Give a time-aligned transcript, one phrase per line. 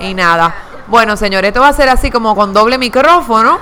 [0.00, 0.54] Y nada.
[0.86, 3.58] Bueno, señores, esto va a ser así como con doble micrófono.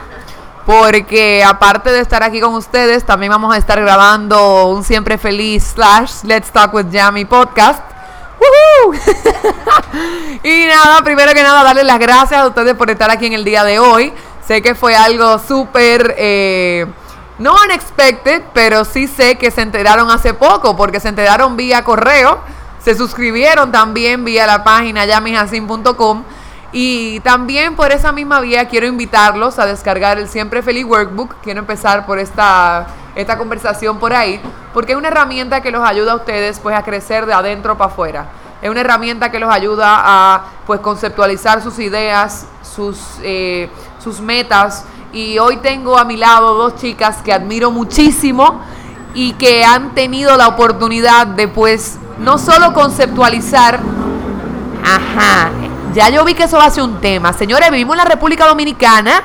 [0.67, 5.63] Porque aparte de estar aquí con ustedes, también vamos a estar grabando un siempre feliz
[5.75, 7.81] slash Let's Talk with Jamie podcast.
[10.43, 13.45] y nada, primero que nada, darles las gracias a ustedes por estar aquí en el
[13.45, 14.13] día de hoy.
[14.45, 16.87] Sé que fue algo súper, eh,
[17.39, 22.41] no unexpected, pero sí sé que se enteraron hace poco, porque se enteraron vía correo,
[22.87, 26.23] se suscribieron también vía la página yamihasin.com.
[26.71, 31.35] Y también por esa misma vía quiero invitarlos a descargar el Siempre Feliz Workbook.
[31.43, 34.41] Quiero empezar por esta, esta conversación por ahí,
[34.73, 37.91] porque es una herramienta que los ayuda a ustedes pues a crecer de adentro para
[37.91, 38.29] afuera.
[38.63, 44.85] Es una herramienta que los ayuda a pues conceptualizar sus ideas, sus, eh, sus metas.
[45.13, 48.61] Y hoy tengo a mi lado dos chicas que admiro muchísimo
[49.13, 53.81] y que han tenido la oportunidad de pues no solo conceptualizar,
[54.85, 55.51] ajá,
[55.95, 57.33] ya yo vi que eso va a ser un tema.
[57.33, 59.25] Señores, vivimos en la República Dominicana.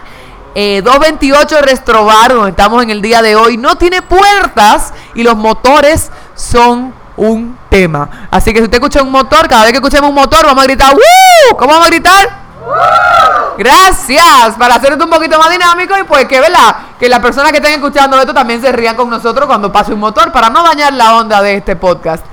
[0.53, 5.37] 228 eh, Restrobar, donde estamos en el día de hoy, no tiene puertas y los
[5.37, 8.27] motores son un tema.
[8.29, 10.67] Así que si usted escucha un motor, cada vez que escuchemos un motor, vamos a
[10.67, 11.57] gritar ¡Woo!
[11.57, 12.41] ¿Cómo vamos a gritar?
[13.57, 16.75] Gracias, para hacer esto un poquito más dinámico y pues que, ¿verdad?
[16.99, 19.99] Que las personas que estén escuchando esto también se rían con nosotros cuando pase un
[19.99, 22.25] motor para no dañar la onda de este podcast.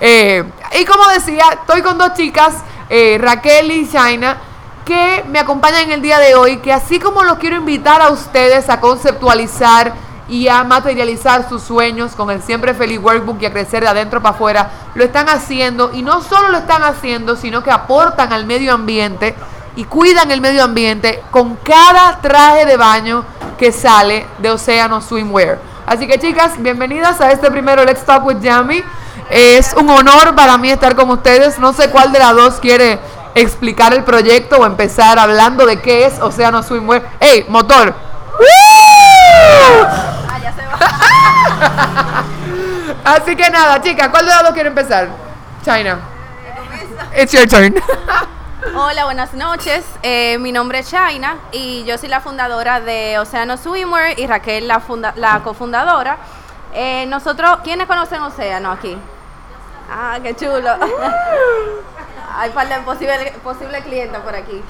[0.00, 0.44] Eh,
[0.80, 2.54] y como decía, estoy con dos chicas,
[2.88, 4.38] eh, Raquel y Shaina,
[4.84, 8.10] que me acompañan en el día de hoy, que así como los quiero invitar a
[8.10, 9.92] ustedes a conceptualizar
[10.28, 14.22] y a materializar sus sueños con el Siempre Feliz Workbook y a crecer de adentro
[14.22, 18.46] para afuera, lo están haciendo y no solo lo están haciendo, sino que aportan al
[18.46, 19.34] medio ambiente
[19.76, 23.24] y cuidan el medio ambiente con cada traje de baño
[23.58, 25.58] que sale de Océano Swimwear.
[25.86, 28.84] Así que chicas, bienvenidas a este primero Let's Talk with Jamie.
[29.30, 31.58] Es un honor para mí estar con ustedes.
[31.58, 32.98] No sé cuál de las dos quiere
[33.34, 37.04] explicar el proyecto o empezar hablando de qué es Océano Swimwear.
[37.20, 37.94] ¡Ey, motor!
[43.04, 45.08] Así que nada, chicas, ¿cuál de los dos quiere empezar?
[45.64, 46.00] China.
[47.16, 47.74] It's your turn.
[48.74, 49.84] Hola, buenas noches.
[50.02, 54.66] Eh, mi nombre es China y yo soy la fundadora de Océano Swimwear y Raquel
[54.68, 54.82] la,
[55.16, 56.18] la cofundadora.
[56.74, 58.96] Eh, nosotros, ¿quiénes conocen Océano aquí?
[59.90, 60.70] Ah, qué chulo.
[62.36, 64.62] Hay par de posible, posible cliente por aquí.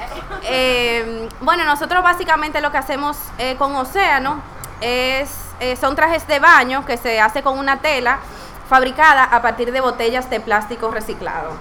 [0.42, 3.16] Eh, bueno, nosotros básicamente lo que hacemos
[3.58, 4.40] con Océano
[4.80, 8.18] es, eh, son trajes de baño que se hace con una tela
[8.68, 11.52] fabricada a partir de botellas de plástico reciclado.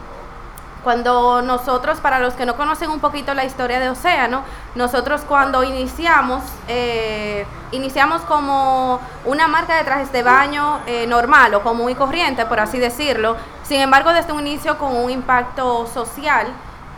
[0.84, 4.44] Cuando nosotros, para los que no conocen un poquito la historia de Océano,
[4.76, 11.62] nosotros cuando iniciamos, eh, iniciamos como una marca de trajes de baño eh, normal o
[11.62, 13.36] común y corriente, por así decirlo.
[13.64, 16.48] Sin embargo, desde un inicio con un impacto social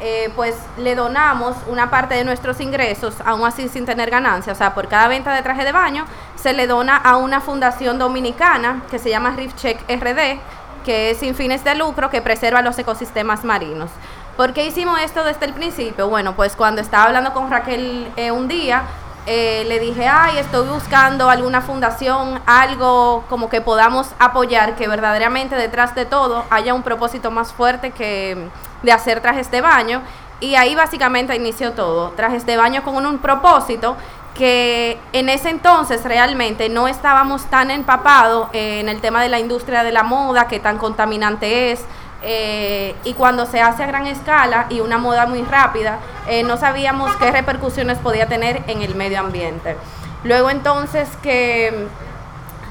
[0.03, 4.51] eh, pues le donamos una parte de nuestros ingresos, aún así sin tener ganancia.
[4.51, 6.05] O sea, por cada venta de traje de baño
[6.35, 10.39] se le dona a una fundación dominicana que se llama Check RD,
[10.83, 13.89] que es sin fines de lucro, que preserva los ecosistemas marinos.
[14.37, 16.07] ¿Por qué hicimos esto desde el principio?
[16.07, 18.83] Bueno, pues cuando estaba hablando con Raquel eh, un día,
[19.27, 25.55] eh, le dije, ay, estoy buscando alguna fundación, algo como que podamos apoyar, que verdaderamente
[25.55, 28.49] detrás de todo haya un propósito más fuerte que
[28.81, 30.01] de hacer trajes de baño.
[30.39, 33.95] Y ahí básicamente inició todo, trajes de baño con un, propósito
[34.35, 39.83] que en ese entonces realmente no estábamos tan empapados en el tema de la industria
[39.83, 41.85] de la moda, que tan contaminante es,
[42.23, 46.57] eh, y cuando se hace a gran escala y una moda muy rápida, eh, no
[46.57, 49.75] sabíamos qué repercusiones podía tener en el medio ambiente.
[50.23, 51.87] Luego entonces que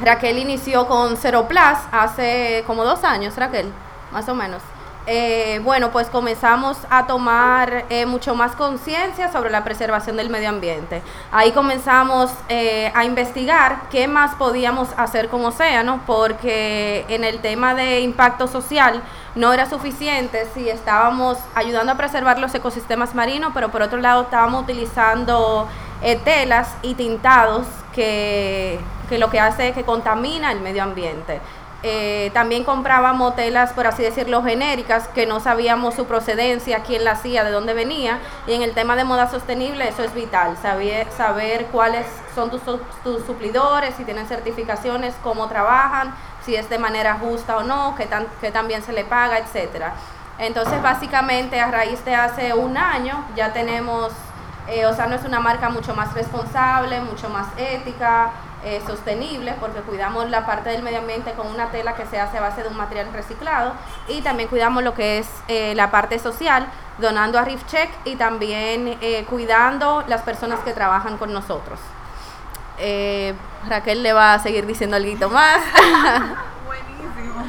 [0.00, 3.72] Raquel inició con Cero Plus hace como dos años, Raquel,
[4.12, 4.62] más o menos.
[5.12, 10.48] Eh, bueno, pues comenzamos a tomar eh, mucho más conciencia sobre la preservación del medio
[10.48, 11.03] ambiente.
[11.32, 17.75] Ahí comenzamos eh, a investigar qué más podíamos hacer con Océano, porque en el tema
[17.75, 19.03] de impacto social
[19.34, 24.22] no era suficiente si estábamos ayudando a preservar los ecosistemas marinos, pero por otro lado
[24.22, 25.66] estábamos utilizando
[26.22, 28.78] telas y tintados que,
[29.09, 31.41] que lo que hace es que contamina el medio ambiente.
[31.82, 37.12] Eh, también comprábamos telas, por así decirlo, genéricas, que no sabíamos su procedencia, quién la
[37.12, 38.18] hacía, de dónde venía.
[38.47, 42.60] Y en el tema de moda sostenible eso es vital, saber, saber cuáles son tus,
[43.03, 48.06] tus suplidores, si tienen certificaciones, cómo trabajan, si es de manera justa o no, qué,
[48.06, 49.94] tan, qué también se le paga, etcétera.
[50.38, 54.12] Entonces, básicamente, a raíz de hace un año, ya tenemos,
[54.68, 59.54] eh, o sea, no es una marca mucho más responsable, mucho más ética, eh, sostenible
[59.59, 62.62] porque cuidamos la parte del medio ambiente con una tela que se hace a base
[62.62, 63.72] de un material reciclado
[64.07, 66.66] y también cuidamos lo que es eh, la parte social
[66.98, 71.80] donando a Reef Check y también eh, cuidando las personas que trabajan con nosotros.
[73.68, 75.57] Raquel le va a seguir diciendo algo más.
[76.66, 77.45] Buenísimo.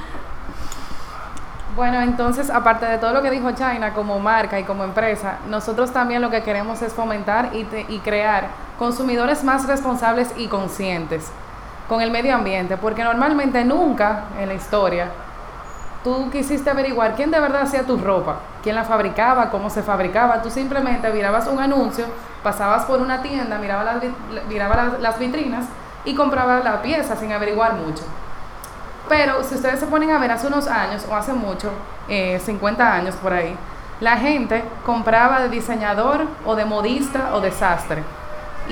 [1.76, 5.92] Bueno, entonces, aparte de todo lo que dijo China como marca y como empresa, nosotros
[5.92, 11.32] también lo que queremos es fomentar y, y crear consumidores más responsables y conscientes
[11.88, 15.12] con el medio ambiente, porque normalmente nunca en la historia
[16.04, 20.42] tú quisiste averiguar quién de verdad hacía tu ropa, quién la fabricaba, cómo se fabricaba,
[20.42, 22.06] tú simplemente mirabas un anuncio,
[22.42, 24.02] pasabas por una tienda, mirabas
[25.00, 25.66] las, vitrinas
[26.04, 28.02] y comprabas la pieza sin averiguar mucho.
[29.08, 31.70] Pero si ustedes se ponen a ver hace unos años o hace mucho,
[32.08, 33.56] 50 eh, años por ahí,
[34.00, 38.04] la gente compraba de diseñador o de modista o desastre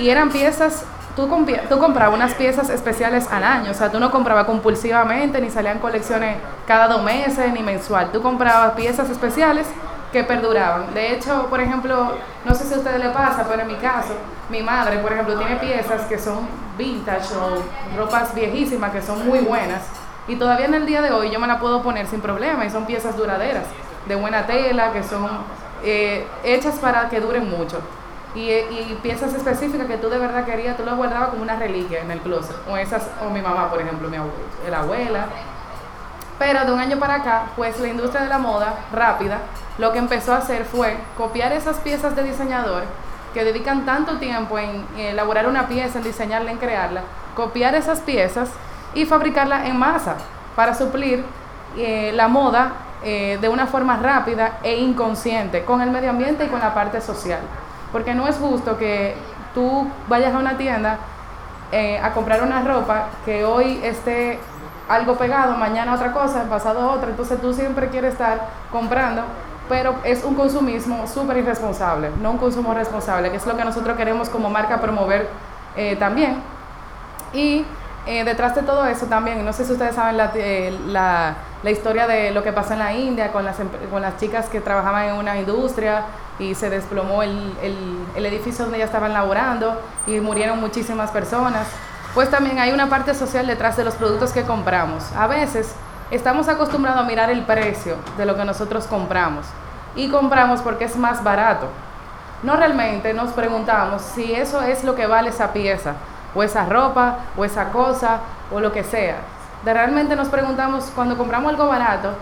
[0.00, 1.28] y eran piezas, tú,
[1.68, 5.78] tú comprabas unas piezas especiales al año, o sea, tú no comprabas compulsivamente, ni salían
[5.78, 9.66] colecciones cada dos meses, ni mensual, tú comprabas piezas especiales
[10.10, 10.94] que perduraban.
[10.94, 12.14] De hecho, por ejemplo,
[12.46, 14.14] no sé si a ustedes le pasa, pero en mi caso,
[14.48, 16.48] mi madre, por ejemplo, tiene piezas que son
[16.78, 19.82] vintage o ropas viejísimas que son muy buenas.
[20.26, 22.70] Y todavía en el día de hoy yo me la puedo poner sin problema y
[22.70, 23.64] son piezas duraderas,
[24.08, 25.28] de buena tela, que son
[25.84, 27.80] eh, hechas para que duren mucho
[28.34, 32.10] y, piezas específicas que tú de verdad querías, tú las guardabas como una reliquia en
[32.10, 32.56] el closet.
[32.68, 35.26] O esas, o mi mamá, por ejemplo, mi abuela, abuela.
[36.38, 39.38] Pero de un año para acá, pues la industria de la moda rápida
[39.78, 42.84] lo que empezó a hacer fue copiar esas piezas de diseñador
[43.34, 47.02] que dedican tanto tiempo en, elaborar una pieza, en diseñarla, en crearla,
[47.34, 48.50] copiar esas piezas
[48.94, 50.16] y fabricarla en masa
[50.56, 51.24] para suplir
[51.76, 52.72] eh, la moda
[53.02, 57.00] eh, de una forma rápida e inconsciente con el medio ambiente y con la parte
[57.00, 57.40] social.
[57.92, 59.14] Porque no es justo que
[59.54, 60.98] tú vayas a una tienda
[61.72, 64.38] eh, a comprar una ropa que hoy esté
[64.88, 68.40] algo pegado, mañana otra cosa, pasado otra, entonces tú siempre quieres estar
[68.72, 69.22] comprando,
[69.68, 73.96] pero es un consumismo súper irresponsable, no un consumo responsable, que es lo que nosotros
[73.96, 75.28] queremos como marca promover
[75.76, 76.42] eh, también.
[77.32, 77.64] Y
[78.04, 80.32] eh, detrás de todo eso también, no sé si ustedes saben la,
[80.88, 83.58] la, la, historia de lo que pasa en la India con las,
[83.92, 86.02] con las chicas que trabajaban en una industria
[86.40, 87.54] y se desplomó el,
[88.16, 91.68] el, edificio donde ya estaban laborando y murieron muchísimas personas.
[92.14, 95.04] Pues también hay una parte social detrás de los productos que compramos.
[95.12, 95.74] A veces
[96.10, 99.46] estamos acostumbrados a mirar el precio de lo que nosotros compramos
[99.94, 101.68] y compramos porque es más barato.
[102.42, 105.94] No realmente nos preguntamos si eso es lo que vale esa pieza,
[106.34, 108.20] o esa ropa, o esa cosa,
[108.50, 109.16] o lo que sea.
[109.62, 112.12] Realmente nos preguntamos cuando compramos algo barato,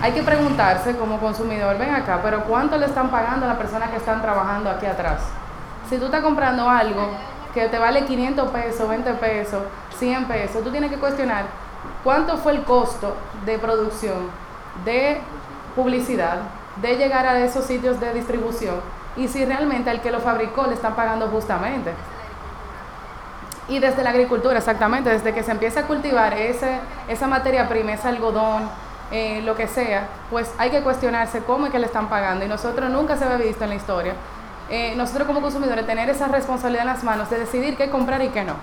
[0.00, 3.90] hay que preguntarse como consumidor, ven acá, pero ¿cuánto le están pagando a las personas
[3.90, 5.22] que están trabajando aquí atrás?
[5.88, 7.08] Si tú estás comprando algo
[7.52, 9.62] que te vale 500 pesos, 20 pesos,
[9.98, 11.46] 100 pesos, tú tienes que cuestionar
[12.04, 14.30] cuánto fue el costo de producción,
[14.84, 15.20] de
[15.74, 16.38] publicidad,
[16.76, 18.76] de llegar a esos sitios de distribución
[19.16, 21.92] y si realmente al que lo fabricó le están pagando justamente.
[23.68, 26.78] Y desde la agricultura, exactamente, desde que se empieza a cultivar ese,
[27.08, 28.62] esa materia prima, ese algodón,
[29.10, 32.44] eh, lo que sea, pues hay que cuestionarse cómo es que le están pagando.
[32.44, 34.14] Y nosotros nunca se había visto en la historia.
[34.70, 38.28] Eh, nosotros como consumidores tener esa responsabilidad en las manos de decidir qué comprar y
[38.28, 38.54] qué no.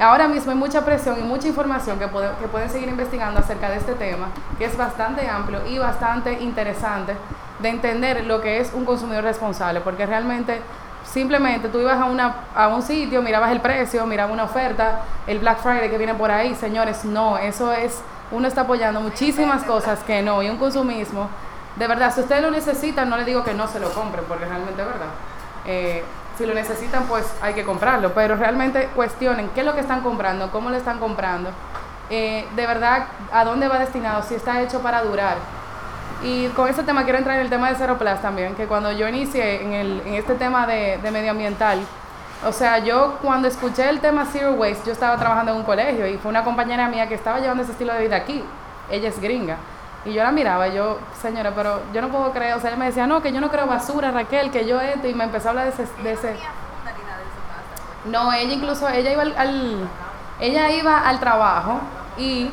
[0.00, 3.78] Ahora mismo hay mucha presión y mucha información que, que pueden seguir investigando acerca de
[3.78, 7.16] este tema, que es bastante amplio y bastante interesante
[7.58, 10.60] de entender lo que es un consumidor responsable, porque realmente
[11.04, 15.40] simplemente tú ibas a, una, a un sitio, mirabas el precio, mirabas una oferta, el
[15.40, 18.00] Black Friday que viene por ahí, señores, no, eso es
[18.30, 21.28] uno está apoyando muchísimas cosas que no, y un consumismo.
[21.76, 24.44] De verdad, si ustedes lo necesitan, no le digo que no se lo compren, porque
[24.44, 25.08] realmente es verdad.
[25.64, 26.04] Eh,
[26.36, 30.02] si lo necesitan, pues hay que comprarlo, pero realmente cuestionen qué es lo que están
[30.02, 31.50] comprando, cómo lo están comprando,
[32.10, 35.36] eh, de verdad, a dónde va destinado, si está hecho para durar.
[36.22, 38.90] Y con este tema quiero entrar en el tema de Zero Plus también, que cuando
[38.92, 41.80] yo inicié en, el, en este tema de medioambiental,
[42.44, 46.06] o sea, yo cuando escuché el tema Zero Waste, yo estaba trabajando en un colegio
[46.06, 48.44] y fue una compañera mía que estaba llevando ese estilo de vida aquí.
[48.90, 49.56] Ella es gringa.
[50.04, 52.54] Y yo la miraba, y yo, señora, pero yo no puedo creer.
[52.54, 55.08] O sea, ella me decía, no, que yo no creo basura, Raquel, que yo esto.
[55.08, 56.02] Y me empezó a hablar de ese.
[56.02, 56.36] De ese.
[58.04, 59.88] No, ella incluso, ella iba al,
[60.40, 61.80] ella iba al trabajo
[62.16, 62.50] y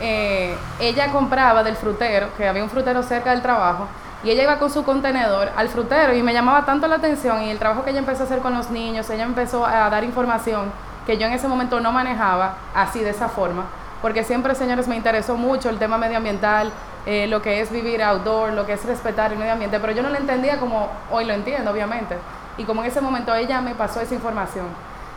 [0.00, 3.86] eh, ella compraba del frutero, que había un frutero cerca del trabajo,
[4.22, 7.50] y ella iba con su contenedor al frutero y me llamaba tanto la atención y
[7.50, 10.70] el trabajo que ella empezó a hacer con los niños, ella empezó a dar información
[11.06, 13.64] que yo en ese momento no manejaba así de esa forma,
[14.02, 16.70] porque siempre, señores, me interesó mucho el tema medioambiental,
[17.06, 20.02] eh, lo que es vivir outdoor, lo que es respetar el medio ambiente, pero yo
[20.02, 22.16] no lo entendía como hoy lo entiendo, obviamente.
[22.58, 24.66] Y como en ese momento ella me pasó esa información.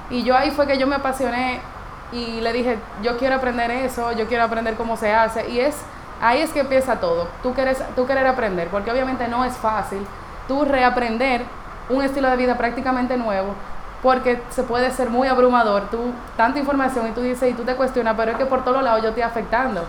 [0.10, 1.60] Y yo ahí fue que yo me apasioné
[2.14, 5.50] y le dije, yo quiero aprender eso, yo quiero aprender cómo se hace.
[5.50, 5.76] Y es
[6.22, 7.28] ahí es que empieza todo.
[7.42, 10.06] Tú quieres, tú querer aprender, porque obviamente no es fácil
[10.48, 11.46] tú reaprender
[11.90, 13.54] un estilo de vida prácticamente nuevo,
[14.02, 15.90] porque se puede ser muy abrumador.
[15.90, 18.84] Tú, tanta información y tú dices y tú te cuestionas, pero es que por todos
[18.84, 19.86] lados yo estoy afectando.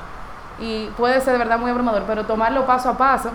[0.60, 3.30] Y puede ser de verdad muy abrumador, pero tomarlo paso a paso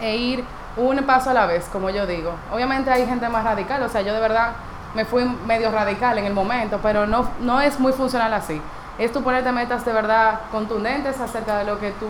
[0.00, 0.44] e ir
[0.76, 2.32] un paso a la vez, como yo digo.
[2.52, 4.52] Obviamente hay gente más radical, o sea, yo de verdad
[4.94, 8.60] me fui medio radical en el momento, pero no, no es muy funcional así.
[8.98, 12.06] Es tú ponerte metas de verdad contundentes acerca de lo que tú,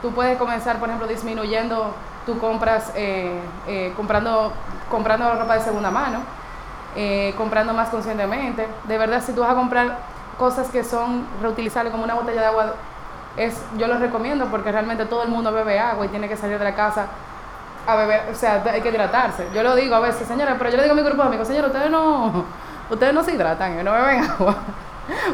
[0.00, 4.52] tú puedes comenzar, por ejemplo, disminuyendo tu compras, eh, eh, comprando,
[4.90, 6.20] comprando ropa de segunda mano,
[6.96, 8.66] eh, comprando más conscientemente.
[8.84, 9.98] De verdad, si tú vas a comprar
[10.38, 12.74] cosas que son reutilizables como una botella de agua,
[13.36, 16.58] es, yo lo recomiendo porque realmente todo el mundo bebe agua y tiene que salir
[16.58, 17.06] de la casa
[17.86, 19.48] a beber, o sea, hay que hidratarse.
[19.52, 21.48] Yo lo digo a veces, señores, pero yo le digo a mi grupo de amigos,
[21.48, 22.44] señores, ustedes no,
[22.90, 24.56] ustedes no se hidratan, no beben agua.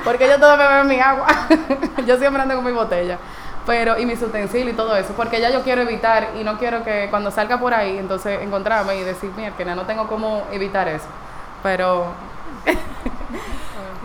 [0.04, 1.26] Porque yo todo beben mi agua.
[2.06, 3.18] yo siempre ando con mi botella.
[3.66, 5.12] Pero, y mis utensilios y todo eso.
[5.14, 8.96] Porque ya yo quiero evitar y no quiero que cuando salga por ahí, entonces encontrarme
[8.96, 11.06] y decir, mira, que no tengo cómo evitar eso.
[11.62, 12.06] Pero.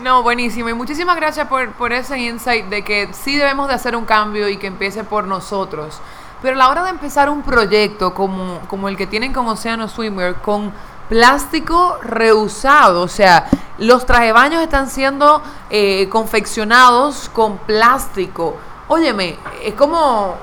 [0.04, 0.68] No, buenísimo.
[0.68, 4.50] Y muchísimas gracias por, por ese insight de que sí debemos de hacer un cambio
[4.50, 5.98] y que empiece por nosotros.
[6.42, 9.88] Pero a la hora de empezar un proyecto como, como el que tienen con Océano
[9.88, 10.74] Swimwear, con
[11.08, 13.46] plástico reusado, o sea,
[13.78, 18.56] los traje baños están siendo eh, confeccionados con plástico.
[18.86, 20.36] Óyeme, es como,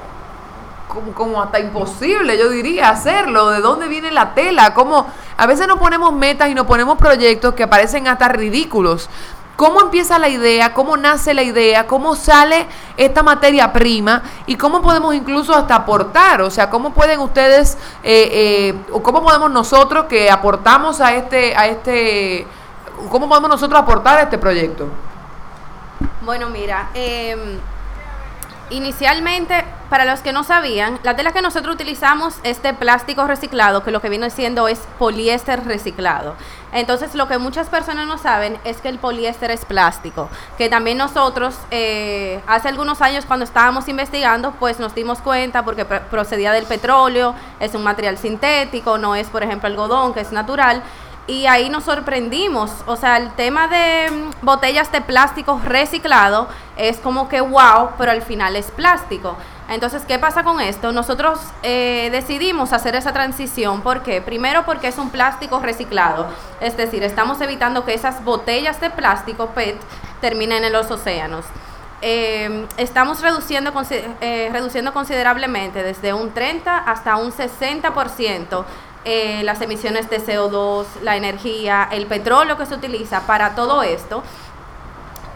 [0.88, 3.50] como, como, hasta imposible, yo diría, hacerlo.
[3.50, 4.74] ¿De dónde viene la tela?
[4.74, 5.06] Como
[5.38, 9.10] a veces nos ponemos metas y nos ponemos proyectos que parecen hasta ridículos.
[9.62, 10.74] ¿Cómo empieza la idea?
[10.74, 11.86] ¿Cómo nace la idea?
[11.86, 12.66] ¿Cómo sale
[12.98, 14.24] esta materia prima?
[14.48, 16.42] ¿Y cómo podemos incluso hasta aportar?
[16.42, 21.56] O sea, ¿cómo pueden ustedes, eh, eh, o cómo podemos nosotros que aportamos a este,
[21.56, 22.48] a este,
[23.12, 24.88] cómo podemos nosotros aportar a este proyecto?
[26.22, 27.60] Bueno, mira, eh,
[28.72, 33.84] inicialmente, para los que no sabían, la tela que nosotros utilizamos es de plástico reciclado,
[33.84, 36.34] que lo que viene siendo es poliéster reciclado.
[36.74, 40.98] Entonces, lo que muchas personas no saben es que el poliéster es plástico, que también
[40.98, 46.66] nosotros, eh, hace algunos años cuando estábamos investigando, pues nos dimos cuenta porque procedía del
[46.66, 50.82] petróleo, es un material sintético, no es, por ejemplo, algodón, que es natural
[51.28, 52.72] y ahí nos sorprendimos.
[52.86, 56.48] O sea, el tema de mm, botellas de plástico reciclado
[56.78, 59.38] es como que wow, pero al final es plástico.
[59.72, 60.92] Entonces, ¿qué pasa con esto?
[60.92, 63.82] Nosotros eh, decidimos hacer esa transición.
[63.82, 64.22] ¿Por qué?
[64.22, 66.28] Primero porque es un plástico reciclado.
[66.60, 69.78] Es decir, estamos evitando que esas botellas de plástico PET
[70.20, 71.46] terminen en los océanos.
[72.02, 73.72] Eh, estamos reduciendo,
[74.20, 78.66] eh, reduciendo considerablemente desde un 30 hasta un 60%
[79.04, 84.22] eh, las emisiones de CO2, la energía, el petróleo que se utiliza para todo esto.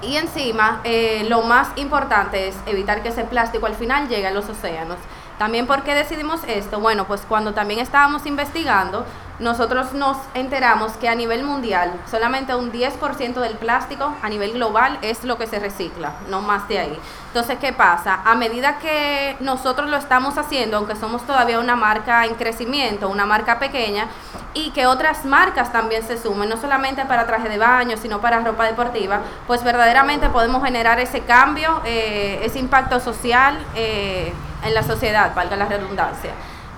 [0.02, 4.32] Y encima, eh, lo más importante es evitar que ese plástico al final llegue a
[4.32, 4.98] los océanos.
[5.38, 6.80] También, ¿por qué decidimos esto?
[6.80, 9.06] Bueno, pues cuando también estábamos investigando,
[9.40, 14.98] nosotros nos enteramos que a nivel mundial solamente un 10% del plástico a nivel global
[15.02, 17.00] es lo que se recicla, no más de ahí.
[17.28, 18.22] Entonces, ¿qué pasa?
[18.24, 23.26] A medida que nosotros lo estamos haciendo, aunque somos todavía una marca en crecimiento, una
[23.26, 24.08] marca pequeña,
[24.54, 28.40] y que otras marcas también se sumen, no solamente para traje de baño, sino para
[28.40, 34.34] ropa deportiva, pues verdaderamente podemos generar ese cambio, eh, ese impacto social eh,
[34.66, 36.32] en la sociedad, valga la redundancia.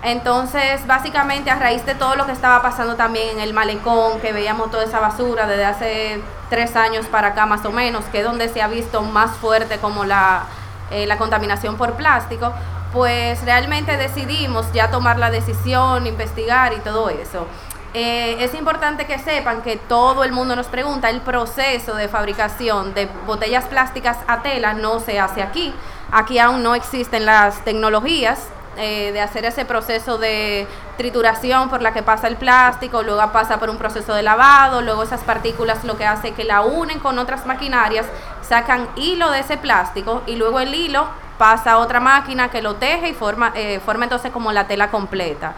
[0.04, 4.32] Entonces, básicamente a raíz de todo lo que estaba pasando también en el malecón, que
[4.32, 8.24] veíamos toda esa basura desde hace tres años para acá más o menos, que es
[8.24, 10.44] donde se ha visto más fuerte como la,
[10.92, 12.54] eh, la contaminación por plástico,
[12.94, 17.48] pues realmente decidimos ya tomar la decisión, investigar y todo eso.
[17.94, 22.94] Eh, es importante que sepan que todo el mundo nos pregunta, el proceso de fabricación
[22.94, 25.74] de botellas plásticas a tela no se hace aquí.
[26.12, 28.48] Aquí aún no existen las tecnologías
[28.78, 33.60] eh, de hacer ese proceso de trituración por la que pasa el plástico, luego pasa
[33.60, 37.18] por un proceso de lavado, luego esas partículas lo que hace que la unen con
[37.18, 38.06] otras maquinarias,
[38.42, 42.76] sacan hilo de ese plástico y luego el hilo pasa a otra máquina que lo
[42.76, 45.54] teje y forma, eh, forma entonces como la tela completa.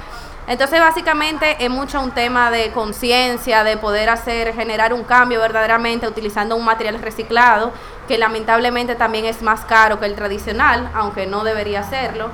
[0.49, 6.07] Entonces básicamente es mucho un tema de conciencia, de poder hacer, generar un cambio verdaderamente
[6.07, 7.71] utilizando un material reciclado,
[8.07, 12.31] que lamentablemente también es más caro que el tradicional, aunque no debería serlo.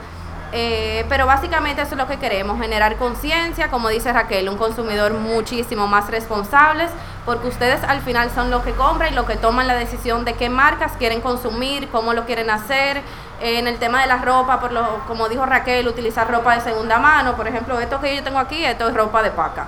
[0.53, 5.13] Eh, pero básicamente eso es lo que queremos, generar conciencia, como dice Raquel, un consumidor
[5.15, 6.85] muchísimo más responsable,
[7.25, 10.35] porque ustedes al final son los que compran y los que toman la decisión de
[10.35, 13.01] qué marcas quieren consumir, cómo lo quieren hacer.
[13.41, 16.99] En el tema de la ropa, por lo, como dijo Raquel, utilizar ropa de segunda
[16.99, 19.67] mano, por ejemplo, esto que yo tengo aquí, esto es ropa de paca.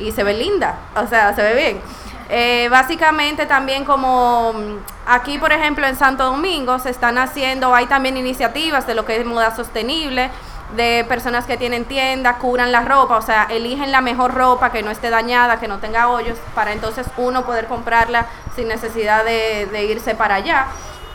[0.00, 1.80] Y se ve linda, o sea, se ve bien.
[2.28, 7.86] Eh, básicamente también como mm, aquí, por ejemplo, en Santo Domingo se están haciendo, hay
[7.86, 10.30] también iniciativas de lo que es moda sostenible,
[10.74, 14.82] de personas que tienen tiendas, cubran la ropa, o sea, eligen la mejor ropa que
[14.82, 19.66] no esté dañada, que no tenga hoyos, para entonces uno poder comprarla sin necesidad de,
[19.70, 20.66] de irse para allá.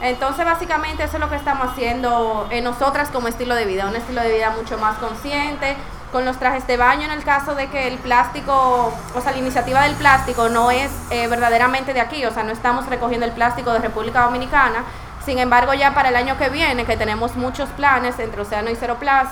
[0.01, 3.95] Entonces, básicamente eso es lo que estamos haciendo en nosotras como estilo de vida, un
[3.95, 5.77] estilo de vida mucho más consciente,
[6.11, 9.37] con los trajes de baño en el caso de que el plástico, o sea, la
[9.37, 13.31] iniciativa del plástico no es eh, verdaderamente de aquí, o sea, no estamos recogiendo el
[13.31, 14.83] plástico de República Dominicana.
[15.23, 18.75] Sin embargo, ya para el año que viene, que tenemos muchos planes entre Océano y
[18.75, 19.29] Cero Plus,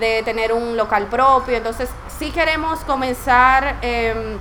[0.00, 4.38] de tener un local propio, entonces sí queremos comenzar em,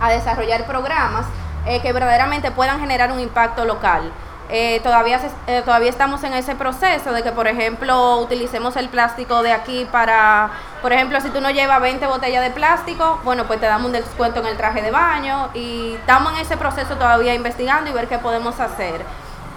[0.00, 1.26] a desarrollar programas
[1.66, 4.10] eh, que verdaderamente puedan generar un impacto local.
[4.52, 9.44] Eh, todavía, eh, todavía estamos en ese proceso de que, por ejemplo, utilicemos el plástico
[9.44, 10.50] de aquí para,
[10.82, 13.92] por ejemplo, si tú no llevas 20 botellas de plástico, bueno, pues te damos un
[13.92, 18.08] descuento en el traje de baño y estamos en ese proceso todavía investigando y ver
[18.08, 19.04] qué podemos hacer.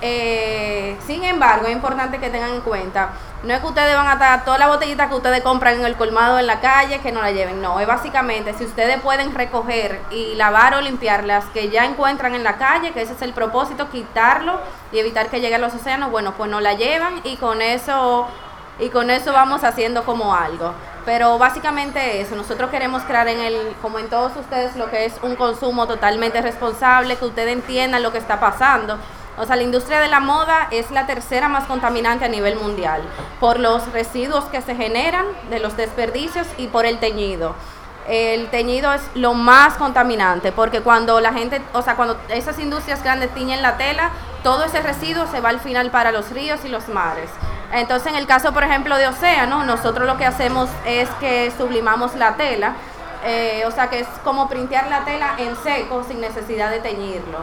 [0.02, 3.10] Eh, sin embargo, es importante que tengan en cuenta,
[3.44, 5.96] no es que ustedes van a estar toda la botellita que ustedes compran en el
[5.96, 7.62] colmado en la calle, que no la lleven.
[7.62, 12.36] No, es básicamente si ustedes pueden recoger y lavar o limpiar las que ya encuentran
[12.36, 14.62] en la calle, que ese es el propósito, quitarlo
[14.94, 18.28] y evitar que llegue a los océanos, bueno, pues no la llevan y con eso
[18.80, 20.74] y con eso vamos haciendo como algo.
[21.06, 25.16] Pero básicamente eso, nosotros queremos crear en el, como en todos ustedes, lo que es
[25.22, 28.98] un consumo totalmente responsable, que ustedes entiendan lo que está pasando
[29.38, 33.02] o sea, la industria de la moda es la tercera más contaminante a nivel mundial
[33.40, 37.56] por los residuos que se generan de los desperdicios y por el teñido.
[38.08, 43.02] El teñido es lo más contaminante porque cuando la gente, o sea, cuando esas industrias
[43.02, 44.12] grandes tiñen la tela,
[44.44, 47.30] todo ese residuo se va al final para los ríos y los mares.
[47.72, 52.14] Entonces, en el caso, por ejemplo, de océano, nosotros lo que hacemos es que sublimamos
[52.16, 52.76] la tela,
[53.26, 57.40] eh, o sea, que es como printear la tela en seco sin necesidad de teñirlo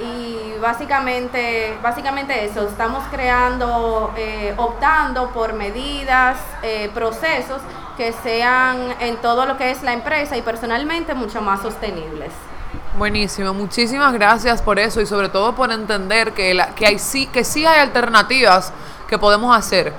[0.00, 7.60] y básicamente, básicamente eso, estamos creando, eh, optando por medidas, eh, procesos
[7.96, 12.32] que sean en todo lo que es la empresa y personalmente mucho más sostenibles.
[12.96, 17.26] Buenísimo, muchísimas gracias por eso y sobre todo por entender que, la, que, hay, sí,
[17.26, 18.72] que sí hay alternativas
[19.08, 19.92] que podemos hacer.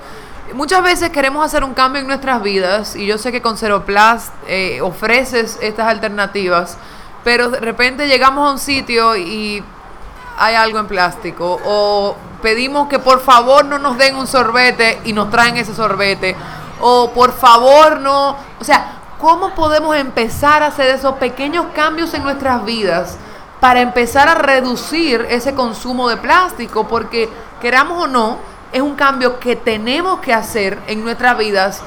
[0.54, 4.32] Muchas veces queremos hacer un cambio en nuestras vidas y yo sé que con Ceroplast
[4.48, 6.76] eh, ofreces estas alternativas,
[7.22, 9.62] pero de repente llegamos a un sitio y
[10.40, 15.12] hay algo en plástico o pedimos que por favor no nos den un sorbete y
[15.12, 16.34] nos traen ese sorbete
[16.80, 22.22] o por favor no, o sea, ¿cómo podemos empezar a hacer esos pequeños cambios en
[22.22, 23.18] nuestras vidas
[23.60, 26.88] para empezar a reducir ese consumo de plástico?
[26.88, 27.28] Porque
[27.60, 28.38] queramos o no,
[28.72, 31.82] es un cambio que tenemos que hacer en nuestras vidas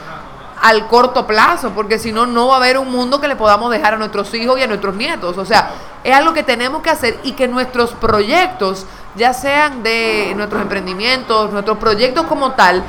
[0.64, 3.70] al corto plazo, porque si no, no va a haber un mundo que le podamos
[3.70, 5.38] dejar a nuestros hijos y a nuestros nietos.
[5.38, 5.72] O sea,
[6.06, 11.52] es algo que tenemos que hacer y que nuestros proyectos, ya sean de nuestros emprendimientos,
[11.52, 12.82] nuestros proyectos como tal,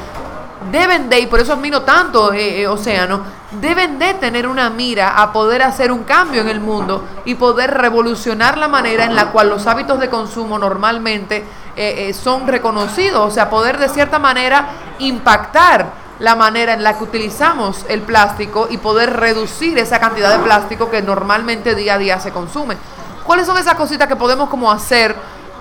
[0.70, 3.22] deben de, y por eso admiro tanto eh, eh, Océano,
[3.60, 7.72] deben de tener una mira a poder hacer un cambio en el mundo y poder
[7.72, 13.30] revolucionar la manera en la cual los hábitos de consumo normalmente eh, son reconocidos, o
[13.32, 14.68] sea, poder de cierta manera
[15.00, 20.44] impactar la manera en la que utilizamos el plástico y poder reducir esa cantidad de
[20.44, 22.76] plástico que normalmente día a día se consume.
[23.24, 25.16] ¿Cuáles son esas cositas que podemos como hacer?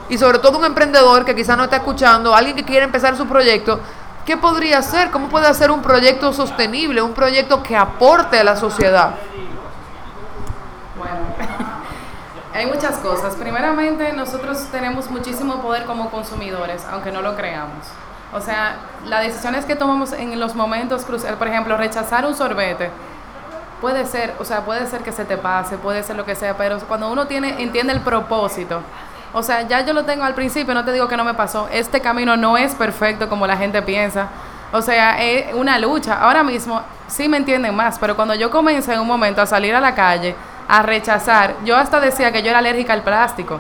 [0.10, 3.26] Y sobre todo un emprendedor que quizá no está escuchando, alguien que quiere empezar su
[3.26, 3.80] proyecto,
[4.26, 5.10] ¿qué podría hacer?
[5.12, 9.16] ¿Cómo puede hacer un proyecto sostenible, un proyecto que aporte a la sociedad?
[10.98, 11.18] Bueno,
[12.54, 13.36] hay muchas cosas.
[13.36, 17.86] Primeramente, nosotros tenemos muchísimo poder como consumidores, aunque no lo creamos.
[18.34, 22.90] O sea, las decisiones que tomamos en los momentos cruciales, por ejemplo, rechazar un sorbete,
[23.80, 26.58] puede ser, o sea, puede ser que se te pase, puede ser lo que sea,
[26.58, 28.82] pero cuando uno tiene, entiende el propósito,
[29.34, 31.68] o sea, ya yo lo tengo al principio, no te digo que no me pasó,
[31.72, 34.28] este camino no es perfecto como la gente piensa,
[34.72, 36.20] o sea, es una lucha.
[36.20, 39.76] Ahora mismo sí me entienden más, pero cuando yo comencé en un momento a salir
[39.76, 40.36] a la calle,
[40.68, 43.60] a rechazar, yo hasta decía que yo era alérgica al plástico.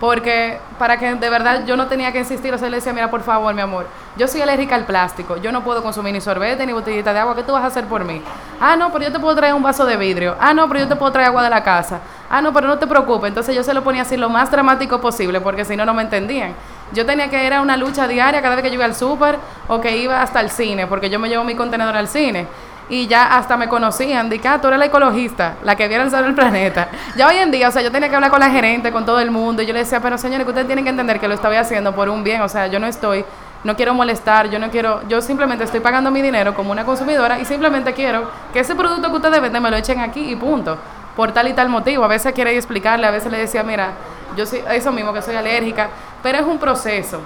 [0.00, 3.10] Porque para que de verdad yo no tenía que insistir, o sea, le decía, mira,
[3.10, 3.86] por favor, mi amor,
[4.16, 7.36] yo soy alérgica al plástico, yo no puedo consumir ni sorbete ni botellita de agua,
[7.36, 8.22] ¿qué tú vas a hacer por mí?
[8.58, 10.36] Ah, no, pero yo te puedo traer un vaso de vidrio.
[10.40, 12.00] Ah, no, pero yo te puedo traer agua de la casa.
[12.30, 13.28] Ah, no, pero no te preocupes.
[13.28, 16.02] Entonces yo se lo ponía así lo más dramático posible, porque si no, no me
[16.02, 16.54] entendían.
[16.92, 19.38] Yo tenía que ir a una lucha diaria cada vez que yo iba al súper
[19.68, 22.46] o que iba hasta el cine, porque yo me llevo mi contenedor al cine
[22.90, 26.10] y ya hasta me conocían, de que ah, tú eres la ecologista, la que viene
[26.10, 26.88] sobre el planeta.
[27.16, 29.20] Ya hoy en día, o sea, yo tenía que hablar con la gerente, con todo
[29.20, 31.34] el mundo, y yo le decía, pero señores, que ustedes tienen que entender que lo
[31.34, 33.24] estoy haciendo por un bien, o sea, yo no estoy,
[33.62, 37.38] no quiero molestar, yo no quiero, yo simplemente estoy pagando mi dinero como una consumidora
[37.38, 40.76] y simplemente quiero que ese producto que ustedes venden me lo echen aquí y punto.
[41.16, 42.04] por tal y tal motivo.
[42.04, 43.90] A veces quiere explicarle, a veces le decía, mira,
[44.36, 45.90] yo soy eso mismo, que soy alérgica,
[46.22, 47.20] pero es un proceso.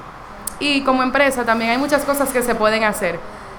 [0.59, 3.19] Y como empresa también hay muchas cosas que se pueden hacer.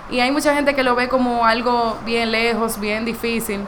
[0.09, 3.61] Y hay mucha gente que lo ve como algo bien lejos, bien difícil.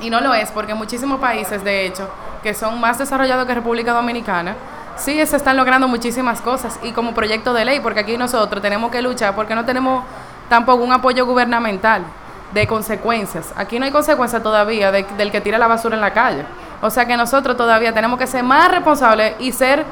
[0.00, 2.08] Y no lo es, porque muchísimos países, de hecho,
[2.42, 4.54] que son más desarrollados que República Dominicana,
[4.96, 6.78] sí se están logrando muchísimas cosas.
[6.82, 10.04] Y como proyecto de ley, porque aquí nosotros tenemos que luchar, porque no tenemos
[10.48, 12.02] tampoco un apoyo gubernamental
[12.52, 13.52] de consecuencias.
[13.56, 16.44] Aquí no hay consecuencias todavía del que tira la basura en la calle.
[16.80, 19.84] O sea que nosotros todavía tenemos que ser más responsables y ser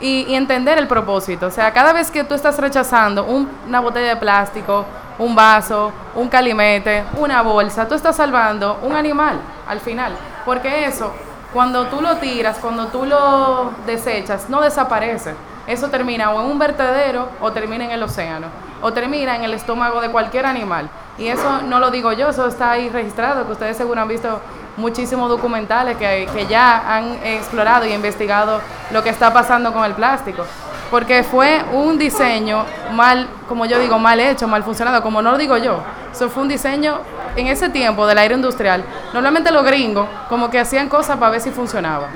[0.00, 1.46] y, entender el propósito.
[1.46, 4.86] O sea, cada vez que tú estás rechazando una botella de plástico,
[5.18, 10.12] un vaso, un calimete, una bolsa, tú estás salvando un animal al final.
[10.44, 11.12] Porque eso,
[11.52, 15.34] cuando tú lo tiras, cuando tú lo desechas, no desaparece.
[15.66, 18.46] Eso termina o en un vertedero o termina en el océano
[18.80, 20.88] o termina en el estómago de cualquier animal.
[21.18, 24.40] Y eso no lo digo yo, eso está ahí registrado, que ustedes seguro han visto
[24.76, 28.60] muchísimos documentales que, que ya han explorado y investigado
[28.92, 30.44] lo que está pasando con el plástico.
[30.90, 35.38] Porque fue un diseño mal, como yo digo, mal hecho, mal funcionado, como no lo
[35.38, 35.80] digo yo.
[36.10, 36.98] Eso fue un diseño
[37.36, 38.82] en ese tiempo del aire industrial.
[39.12, 42.08] Normalmente los gringos como que hacían cosas para ver si funcionaba.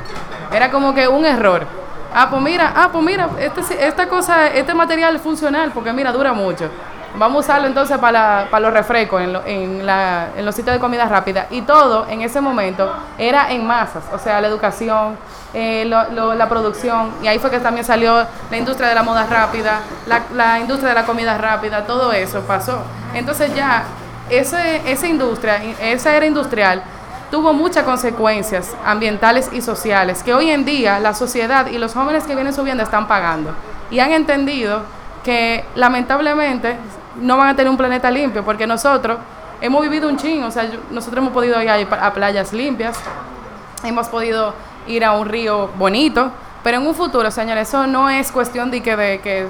[0.52, 1.66] Era como que un error.
[2.14, 6.12] Ah, pues mira, ah, pues mira, este, esta cosa, este material es funcional porque mira,
[6.12, 6.68] dura mucho.
[7.14, 10.80] Vamos a usarlo entonces para, para los refrescos en, en, la, en, los sitios de
[10.80, 11.46] comida rápida.
[11.50, 15.16] Y todo en ese momento era en masas, o sea, la educación,
[15.52, 17.10] eh, la producción.
[17.22, 20.90] Y ahí fue que también salió la industria de la moda rápida, la, la industria
[20.90, 22.82] de la comida rápida, todo eso pasó.
[23.12, 23.84] Entonces ya
[24.30, 26.82] ese, esa industria, esa era industrial,
[27.30, 32.24] tuvo muchas consecuencias ambientales y sociales que hoy en día la sociedad y los jóvenes
[32.24, 33.54] que vienen subiendo están pagando.
[33.90, 34.82] Y han entendido
[35.22, 36.76] que lamentablemente
[37.20, 39.18] no van a tener un planeta limpio, porque nosotros
[39.60, 42.98] hemos vivido un ching, o sea, nosotros hemos podido ir a, playas limpias,
[43.84, 44.54] hemos podido
[44.86, 46.30] ir a un río bonito,
[46.62, 49.46] pero en un futuro, señores, eso no es cuestión de que, de que,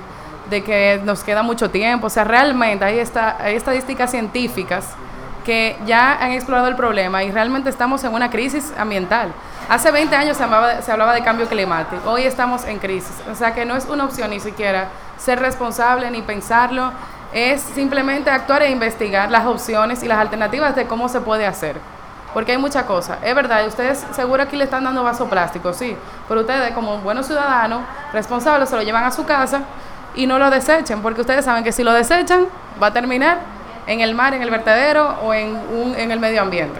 [0.51, 4.95] de que nos queda mucho tiempo, o sea, realmente hay estadísticas científicas
[5.45, 9.33] que ya han explorado el problema y realmente estamos en una crisis ambiental.
[9.69, 13.35] Hace 20 años se hablaba, se hablaba de cambio climático, hoy estamos en crisis, o
[13.35, 16.93] sea que no es una opción ni siquiera ser responsable ni pensarlo,
[17.33, 21.77] es simplemente actuar e investigar las opciones y las alternativas de cómo se puede hacer.
[22.35, 23.19] Porque hay muchas cosas.
[23.23, 25.97] Es verdad, ustedes seguro aquí le están dando vaso plástico, sí,
[26.29, 29.63] pero ustedes como buenos ciudadanos responsables se lo llevan a su casa
[30.15, 32.47] y no lo desechen, porque ustedes saben que si lo desechan
[32.83, 33.39] va a terminar
[33.87, 36.79] en el mar, en el vertedero o en, un, en el medio ambiente.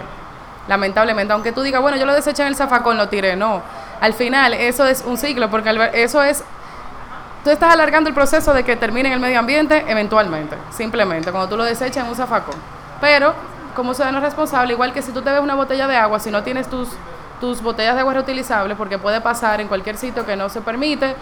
[0.67, 3.61] Lamentablemente, aunque tú digas, bueno, yo lo deseché en el zafacón, lo tiré, no.
[3.99, 6.43] Al final, eso es un ciclo, porque eso es
[7.43, 11.49] tú estás alargando el proceso de que termine en el medio ambiente eventualmente, simplemente, cuando
[11.49, 12.55] tú lo desechas en un zafacón.
[13.01, 13.33] Pero,
[13.75, 16.43] como ciudadano responsable, igual que si tú te ves una botella de agua, si no
[16.43, 16.89] tienes tus,
[17.41, 21.15] tus botellas de agua reutilizables, porque puede pasar en cualquier sitio que no se permite,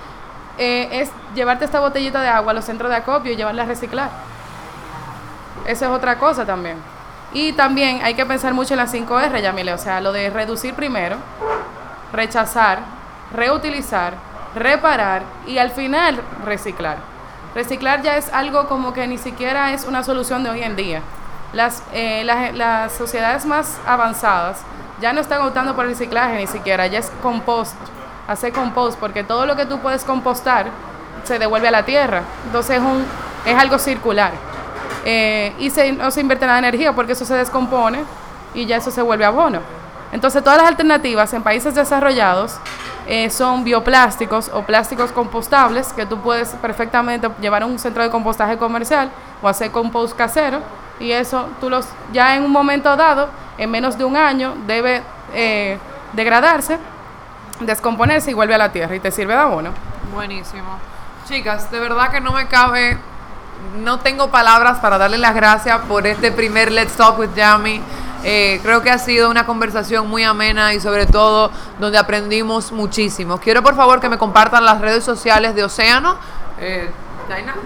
[0.58, 3.66] eh, es llevarte esta botellita de agua a los centros de acopio y llevarla a
[3.66, 4.10] reciclar.
[5.66, 6.78] Esa es otra cosa también.
[7.34, 10.74] Y también hay que pensar mucho en las 5R, Yamile, o sea, lo de reducir
[10.74, 11.16] primero,
[12.12, 12.80] rechazar,
[13.34, 14.16] reutilizar,
[14.56, 16.98] reparar y al final reciclar.
[17.54, 21.02] Reciclar ya es algo como que ni siquiera es una solución de hoy en día.
[21.54, 24.62] Las, eh, las, sociedades más avanzadas
[25.02, 27.76] ya no están optando por reciclaje ni siquiera, ya es compost,
[28.28, 30.68] hacer compost, porque todo lo que tú puedes compostar
[31.24, 32.22] se devuelve a la tierra.
[32.46, 33.04] Entonces es, un,
[33.46, 34.32] es algo circular.
[35.04, 38.04] Eh, y se, no se invierte nada de energía porque eso se descompone
[38.54, 39.60] y ya eso se vuelve abono.
[40.14, 42.58] Entonces todas las alternativas en países desarrollados
[43.08, 48.10] eh, son bioplásticos o plásticos compostables que tú puedes perfectamente llevar a un centro de
[48.10, 49.12] compostaje comercial
[49.42, 50.60] o hacer compost casero
[51.00, 55.02] y eso tú los ya en un momento dado, en menos de un año, debe
[55.34, 55.78] eh,
[56.14, 56.78] degradarse,
[57.60, 59.72] descomponerse y vuelve a la tierra y te sirve de abono.
[60.14, 60.78] Buenísimo.
[61.28, 62.98] Chicas, de verdad que no me cabe,
[63.78, 67.82] no tengo palabras para darle las gracias por este primer Let's Talk with Yami.
[68.24, 73.40] Eh, creo que ha sido una conversación muy amena y sobre todo donde aprendimos muchísimo.
[73.40, 76.18] Quiero por favor que me compartan las redes sociales de Océano.
[76.60, 76.92] Eh,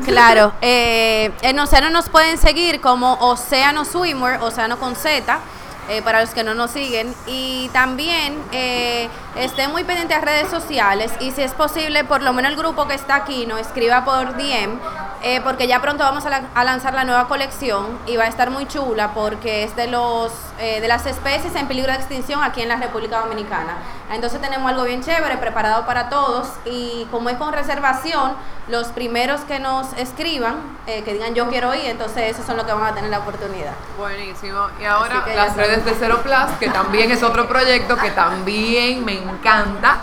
[0.06, 5.40] claro, eh, en Océano nos pueden seguir como Océano Swimwear, Océano con Z.
[5.88, 7.14] Eh, para los que no nos siguen.
[7.28, 12.34] Y también eh, estén muy pendientes a redes sociales y si es posible, por lo
[12.34, 14.80] menos el grupo que está aquí nos escriba por DM
[15.28, 18.28] eh, porque ya pronto vamos a, la- a lanzar la nueva colección y va a
[18.28, 22.42] estar muy chula porque es de los eh, de las especies en peligro de extinción
[22.44, 23.74] aquí en la República Dominicana.
[24.12, 28.34] Entonces tenemos algo bien chévere preparado para todos y como es con reservación,
[28.68, 30.56] los primeros que nos escriban,
[30.88, 33.20] eh, que digan yo quiero ir, entonces esos son los que van a tener la
[33.20, 33.74] oportunidad.
[33.98, 34.60] Buenísimo.
[34.80, 39.14] Y ahora las redes de Cero Plus, que también es otro proyecto que también me
[39.18, 39.98] encanta.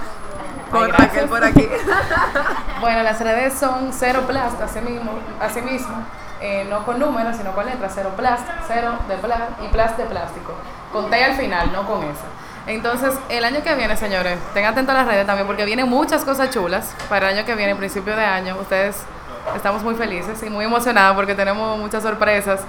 [0.72, 0.90] Con.
[0.90, 1.68] Raquel por aquí.
[2.80, 6.04] Bueno, las redes son cero plast, así mismo, así mismo
[6.42, 10.04] eh, no con números, sino con letras, cero plast, cero de plast y plast de
[10.06, 10.54] plástico.
[10.92, 12.24] Con T al final, no con eso.
[12.66, 16.24] Entonces, el año que viene, señores, tengan atentos a las redes también, porque vienen muchas
[16.24, 18.56] cosas chulas para el año que viene, principio de año.
[18.60, 18.96] Ustedes
[19.54, 22.60] estamos muy felices y muy emocionados porque tenemos muchas sorpresas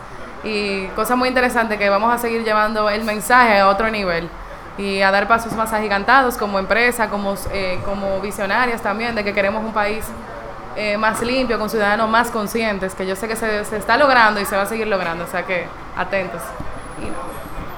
[0.43, 4.29] y cosas muy interesantes que vamos a seguir llevando el mensaje a otro nivel
[4.77, 9.33] y a dar pasos más agigantados como empresa, como, eh, como visionarias también, de que
[9.33, 10.05] queremos un país
[10.75, 14.39] eh, más limpio, con ciudadanos más conscientes, que yo sé que se, se está logrando
[14.39, 16.41] y se va a seguir logrando, o sea que atentos.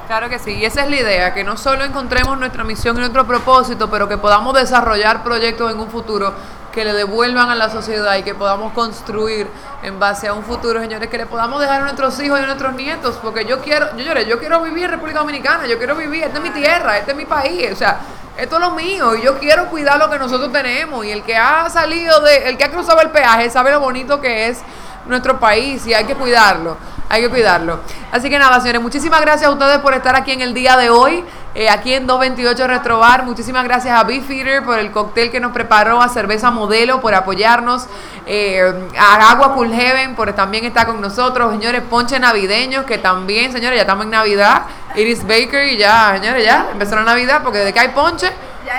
[0.07, 2.99] Claro que sí, y esa es la idea, que no solo encontremos nuestra misión y
[2.99, 6.31] nuestro propósito, pero que podamos desarrollar proyectos en un futuro
[6.75, 9.47] que le devuelvan a la sociedad y que podamos construir
[9.81, 12.45] en base a un futuro, señores, que le podamos dejar a nuestros hijos y a
[12.45, 16.25] nuestros nietos, porque yo quiero, yo yo quiero vivir en República Dominicana, yo quiero vivir,
[16.25, 18.01] esta es mi tierra, este es mi país, o sea,
[18.37, 21.37] esto es lo mío y yo quiero cuidar lo que nosotros tenemos y el que
[21.37, 24.59] ha salido de, el que ha cruzado el peaje sabe lo bonito que es
[25.05, 26.75] nuestro país y hay que cuidarlo,
[27.09, 27.79] hay que cuidarlo.
[28.11, 30.89] Así que nada, señores, muchísimas gracias a ustedes por estar aquí en el día de
[30.89, 33.23] hoy, eh, aquí en 228 Retrobar.
[33.23, 37.87] Muchísimas gracias a Beefeater por el cóctel que nos preparó, a Cerveza Modelo por apoyarnos,
[38.25, 38.61] eh,
[38.97, 43.77] a Agua Cool Heaven por también estar con nosotros, señores, Ponche Navideños, que también, señores,
[43.77, 44.63] ya estamos en Navidad,
[44.95, 48.31] Iris Baker y ya, señores, ya empezó la Navidad, porque desde que hay ponche,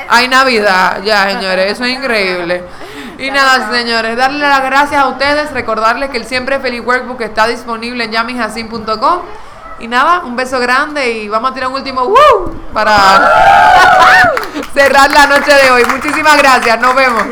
[0.09, 2.65] hay Navidad, ya, señores, eso es increíble.
[3.19, 7.47] Y nada, señores, darle las gracias a ustedes, recordarles que el Siempre Feliz Workbook está
[7.47, 9.21] disponible en yamijacin.com.
[9.79, 12.55] Y nada, un beso grande y vamos a tirar un último ¡woo!
[12.73, 12.95] para
[14.75, 15.85] cerrar la noche de hoy.
[15.85, 17.25] Muchísimas gracias, nos vemos.